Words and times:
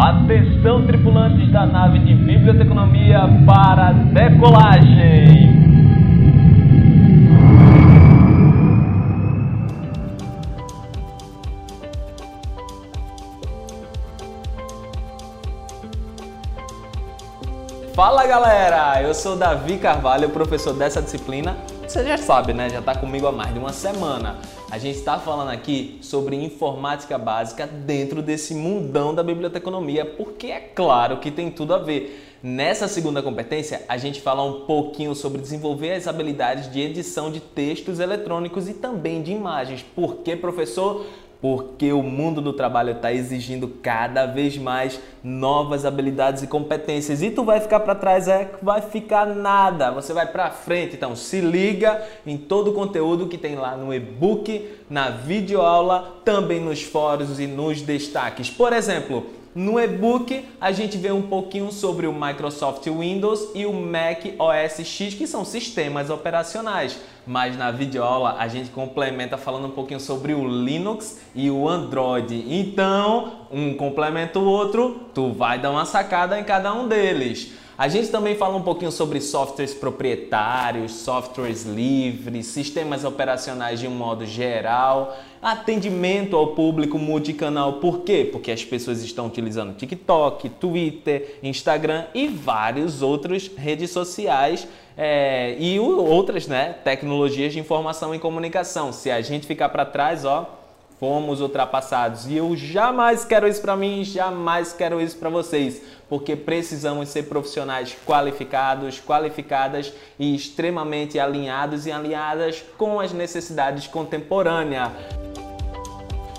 Atenção, 0.00 0.86
tripulantes 0.86 1.52
da 1.52 1.66
nave 1.66 1.98
de 1.98 2.14
biblioteconomia 2.14 3.20
para 3.44 3.92
decolagem! 3.92 5.50
Fala 17.94 18.26
galera, 18.26 19.02
eu 19.02 19.12
sou 19.12 19.36
Davi 19.36 19.76
Carvalho, 19.76 20.30
professor 20.30 20.72
dessa 20.72 21.02
disciplina. 21.02 21.58
Você 21.90 22.04
já 22.04 22.16
sabe, 22.16 22.52
né? 22.52 22.70
Já 22.70 22.78
está 22.78 22.94
comigo 22.94 23.26
há 23.26 23.32
mais 23.32 23.52
de 23.52 23.58
uma 23.58 23.72
semana. 23.72 24.38
A 24.70 24.78
gente 24.78 24.98
está 24.98 25.18
falando 25.18 25.48
aqui 25.48 25.98
sobre 26.00 26.36
informática 26.36 27.18
básica 27.18 27.66
dentro 27.66 28.22
desse 28.22 28.54
mundão 28.54 29.12
da 29.12 29.24
biblioteconomia, 29.24 30.04
porque 30.04 30.46
é 30.46 30.60
claro 30.60 31.16
que 31.16 31.32
tem 31.32 31.50
tudo 31.50 31.74
a 31.74 31.78
ver. 31.78 32.38
Nessa 32.40 32.86
segunda 32.86 33.20
competência, 33.20 33.84
a 33.88 33.96
gente 33.96 34.20
fala 34.20 34.44
um 34.44 34.60
pouquinho 34.66 35.16
sobre 35.16 35.40
desenvolver 35.40 35.94
as 35.94 36.06
habilidades 36.06 36.70
de 36.70 36.80
edição 36.80 37.28
de 37.28 37.40
textos 37.40 37.98
eletrônicos 37.98 38.68
e 38.68 38.74
também 38.74 39.20
de 39.20 39.32
imagens. 39.32 39.82
Por 39.82 40.18
que, 40.18 40.36
professor? 40.36 41.04
Porque 41.40 41.92
o 41.92 42.02
mundo 42.02 42.40
do 42.40 42.52
trabalho 42.52 42.92
está 42.92 43.12
exigindo 43.12 43.66
cada 43.82 44.26
vez 44.26 44.58
mais 44.58 45.00
novas 45.24 45.86
habilidades 45.86 46.42
e 46.42 46.46
competências. 46.46 47.22
E 47.22 47.30
tu 47.30 47.44
vai 47.44 47.60
ficar 47.60 47.80
para 47.80 47.94
trás 47.94 48.28
é 48.28 48.50
vai 48.62 48.82
ficar 48.82 49.26
nada. 49.26 49.90
Você 49.90 50.12
vai 50.12 50.26
para 50.26 50.50
frente. 50.50 50.96
Então 50.96 51.16
se 51.16 51.40
liga 51.40 52.02
em 52.26 52.36
todo 52.36 52.70
o 52.70 52.74
conteúdo 52.74 53.26
que 53.26 53.38
tem 53.38 53.56
lá 53.56 53.76
no 53.76 53.92
e-book 53.94 54.68
na 54.88 55.08
videoaula 55.08 56.16
também 56.24 56.60
nos 56.60 56.82
fóruns 56.82 57.40
e 57.40 57.46
nos 57.46 57.80
destaques. 57.80 58.50
Por 58.50 58.72
exemplo 58.72 59.39
no 59.52 59.80
e-book, 59.80 60.44
a 60.60 60.70
gente 60.70 60.96
vê 60.96 61.10
um 61.10 61.22
pouquinho 61.22 61.72
sobre 61.72 62.06
o 62.06 62.12
Microsoft 62.12 62.86
Windows 62.86 63.48
e 63.52 63.66
o 63.66 63.72
Mac 63.72 64.24
OS 64.38 64.86
X, 64.86 65.14
que 65.14 65.26
são 65.26 65.44
sistemas 65.44 66.08
operacionais. 66.08 66.96
Mas 67.26 67.56
na 67.56 67.72
videoaula 67.72 68.36
a 68.38 68.46
gente 68.46 68.70
complementa 68.70 69.36
falando 69.36 69.66
um 69.66 69.72
pouquinho 69.72 69.98
sobre 69.98 70.34
o 70.34 70.46
Linux 70.46 71.18
e 71.34 71.50
o 71.50 71.68
Android. 71.68 72.44
Então, 72.48 73.46
um 73.50 73.74
complementa 73.74 74.38
o 74.38 74.44
outro, 74.44 75.00
tu 75.12 75.32
vai 75.32 75.58
dar 75.58 75.72
uma 75.72 75.84
sacada 75.84 76.38
em 76.38 76.44
cada 76.44 76.72
um 76.72 76.86
deles. 76.86 77.52
A 77.80 77.88
gente 77.88 78.08
também 78.08 78.34
fala 78.34 78.58
um 78.58 78.62
pouquinho 78.62 78.92
sobre 78.92 79.22
softwares 79.22 79.72
proprietários, 79.72 80.92
softwares 80.96 81.64
livres, 81.64 82.44
sistemas 82.48 83.04
operacionais 83.04 83.80
de 83.80 83.88
um 83.88 83.90
modo 83.90 84.26
geral, 84.26 85.16
atendimento 85.40 86.36
ao 86.36 86.48
público 86.48 86.98
multicanal. 86.98 87.80
Por 87.80 88.00
quê? 88.00 88.28
Porque 88.30 88.52
as 88.52 88.62
pessoas 88.62 89.02
estão 89.02 89.26
utilizando 89.28 89.74
TikTok, 89.74 90.50
Twitter, 90.50 91.38
Instagram 91.42 92.04
e 92.12 92.28
vários 92.28 93.00
outros 93.00 93.50
redes 93.56 93.90
sociais 93.90 94.68
é, 94.94 95.56
e 95.58 95.80
outras 95.80 96.46
né, 96.46 96.74
tecnologias 96.84 97.54
de 97.54 97.60
informação 97.60 98.14
e 98.14 98.18
comunicação. 98.18 98.92
Se 98.92 99.10
a 99.10 99.22
gente 99.22 99.46
ficar 99.46 99.70
para 99.70 99.86
trás, 99.86 100.26
ó, 100.26 100.59
fomos 101.00 101.40
ultrapassados. 101.40 102.26
E 102.26 102.36
eu 102.36 102.54
jamais 102.54 103.24
quero 103.24 103.48
isso 103.48 103.62
para 103.62 103.74
mim, 103.74 104.04
jamais 104.04 104.74
quero 104.74 105.00
isso 105.00 105.16
para 105.16 105.30
vocês, 105.30 105.80
porque 106.10 106.36
precisamos 106.36 107.08
ser 107.08 107.22
profissionais 107.22 107.96
qualificados, 108.06 109.00
qualificadas 109.00 109.92
e 110.18 110.34
extremamente 110.36 111.18
alinhados 111.18 111.86
e 111.86 111.90
alinhadas 111.90 112.62
com 112.76 113.00
as 113.00 113.12
necessidades 113.14 113.86
contemporâneas. 113.86 114.90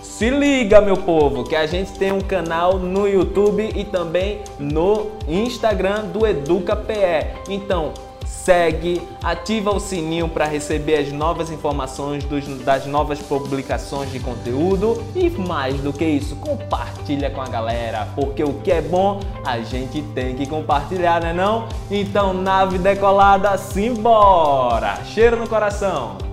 Se 0.03 0.29
liga, 0.29 0.79
meu 0.79 0.97
povo, 0.97 1.43
que 1.43 1.55
a 1.55 1.65
gente 1.65 1.97
tem 1.97 2.11
um 2.11 2.21
canal 2.21 2.77
no 2.77 3.07
YouTube 3.07 3.67
e 3.75 3.83
também 3.83 4.43
no 4.59 5.13
Instagram 5.27 6.05
do 6.05 6.27
Educa 6.27 6.75
PE. 6.75 7.41
Então, 7.49 7.91
segue, 8.43 9.01
ativa 9.23 9.71
o 9.71 9.79
sininho 9.79 10.27
para 10.27 10.45
receber 10.45 10.95
as 10.95 11.11
novas 11.11 11.51
informações 11.51 12.23
dos, 12.23 12.47
das 12.63 12.85
novas 12.85 13.19
publicações 13.19 14.11
de 14.11 14.19
conteúdo 14.19 15.03
e 15.15 15.29
mais 15.29 15.79
do 15.81 15.93
que 15.93 16.05
isso, 16.05 16.35
compartilha 16.37 17.29
com 17.29 17.41
a 17.41 17.47
galera, 17.47 18.07
porque 18.15 18.43
o 18.43 18.53
que 18.55 18.71
é 18.71 18.81
bom 18.81 19.19
a 19.45 19.59
gente 19.59 20.01
tem 20.15 20.35
que 20.35 20.47
compartilhar, 20.47 21.21
né 21.21 21.33
não? 21.33 21.67
Então, 21.89 22.33
nave 22.33 22.77
decolada, 22.77 23.55
simbora! 23.57 25.03
Cheiro 25.05 25.37
no 25.37 25.47
coração! 25.47 26.30